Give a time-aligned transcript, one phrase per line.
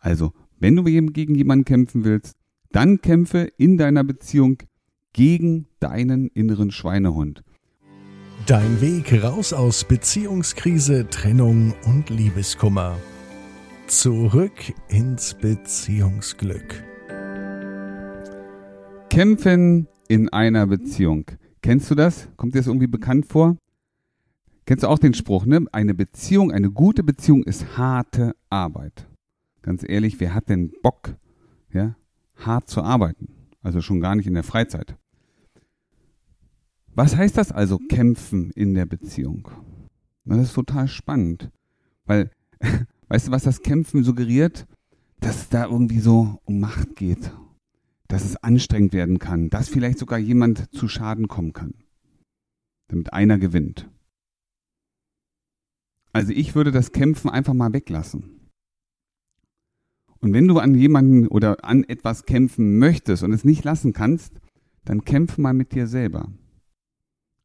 [0.00, 2.34] Also, wenn du gegen jemanden kämpfen willst,
[2.72, 4.58] dann kämpfe in deiner Beziehung
[5.12, 7.42] gegen deinen inneren Schweinehund.
[8.46, 12.96] Dein Weg raus aus Beziehungskrise, Trennung und Liebeskummer.
[13.86, 16.82] Zurück ins Beziehungsglück.
[19.10, 21.26] Kämpfen in einer Beziehung.
[21.60, 22.28] Kennst du das?
[22.36, 23.56] Kommt dir das irgendwie bekannt vor?
[24.64, 25.66] Kennst du auch den Spruch, ne?
[25.72, 29.09] Eine Beziehung, eine gute Beziehung ist harte Arbeit.
[29.62, 31.16] Ganz ehrlich, wer hat denn Bock,
[31.72, 31.96] ja,
[32.36, 33.28] hart zu arbeiten?
[33.62, 34.96] Also schon gar nicht in der Freizeit.
[36.94, 39.48] Was heißt das also, kämpfen in der Beziehung?
[40.24, 41.50] Das ist total spannend,
[42.04, 42.30] weil,
[43.08, 44.66] weißt du, was das Kämpfen suggeriert?
[45.20, 47.30] Dass es da irgendwie so um Macht geht,
[48.08, 51.74] dass es anstrengend werden kann, dass vielleicht sogar jemand zu Schaden kommen kann,
[52.88, 53.90] damit einer gewinnt.
[56.12, 58.39] Also ich würde das Kämpfen einfach mal weglassen.
[60.20, 64.40] Und wenn du an jemanden oder an etwas kämpfen möchtest und es nicht lassen kannst,
[64.84, 66.28] dann kämpf mal mit dir selber.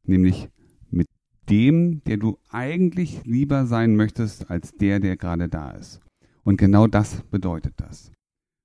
[0.04, 0.50] Nämlich
[0.90, 1.08] mit
[1.48, 6.00] dem, der du eigentlich lieber sein möchtest, als der, der gerade da ist.
[6.44, 8.12] Und genau das bedeutet das.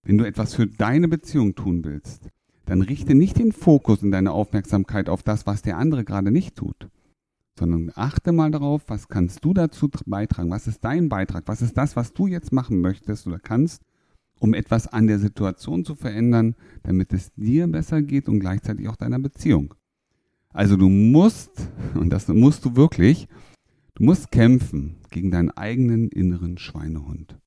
[0.04, 2.30] Wenn du etwas für deine Beziehung tun willst,
[2.66, 6.56] dann richte nicht den Fokus in deine Aufmerksamkeit auf das, was der andere gerade nicht
[6.56, 6.90] tut,
[7.58, 11.78] sondern achte mal darauf, was kannst du dazu beitragen, was ist dein Beitrag, was ist
[11.78, 13.84] das, was du jetzt machen möchtest oder kannst,
[14.42, 18.96] um etwas an der Situation zu verändern, damit es dir besser geht und gleichzeitig auch
[18.96, 19.76] deiner Beziehung.
[20.50, 23.28] Also du musst, und das musst du wirklich,
[23.94, 27.38] du musst kämpfen gegen deinen eigenen inneren Schweinehund.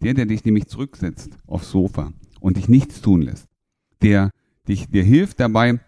[0.00, 3.48] Der, der dich nämlich zurücksetzt aufs Sofa und dich nichts tun lässt.
[4.00, 4.30] Der
[4.68, 5.80] dich, dir hilft dabei,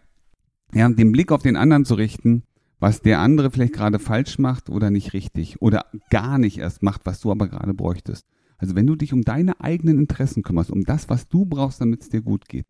[0.75, 2.42] ja, den Blick auf den anderen zu richten,
[2.81, 7.03] was der andere vielleicht gerade falsch macht oder nicht richtig oder gar nicht erst macht,
[7.05, 8.27] was du aber gerade bräuchtest.
[8.61, 12.03] Also wenn du dich um deine eigenen Interessen kümmerst, um das, was du brauchst, damit
[12.03, 12.67] es dir gut geht,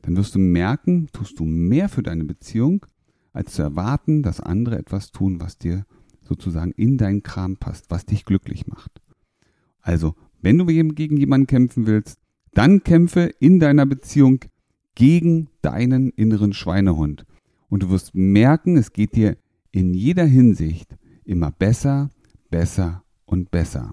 [0.00, 2.86] dann wirst du merken, tust du mehr für deine Beziehung,
[3.34, 5.84] als zu erwarten, dass andere etwas tun, was dir
[6.22, 9.02] sozusagen in deinen Kram passt, was dich glücklich macht.
[9.82, 12.18] Also wenn du gegen jemanden kämpfen willst,
[12.54, 14.40] dann kämpfe in deiner Beziehung
[14.94, 17.26] gegen deinen inneren Schweinehund.
[17.68, 19.36] Und du wirst merken, es geht dir
[19.72, 22.10] in jeder Hinsicht immer besser,
[22.50, 23.92] besser und besser.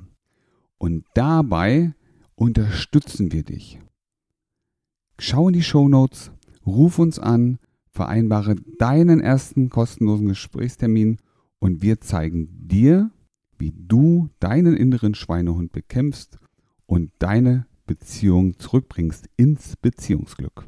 [0.78, 1.94] Und dabei
[2.36, 3.80] unterstützen wir dich.
[5.20, 6.32] Schau in die Show Notes,
[6.66, 7.60] ruf uns an,
[7.90, 11.18] vereinbare deinen ersten kostenlosen Gesprächstermin
[11.60, 13.12] und wir zeigen dir,
[13.58, 16.38] wie du deinen inneren Schweinehund bekämpfst
[16.86, 20.68] und deine Beziehung zurückbringst ins Beziehungsglück.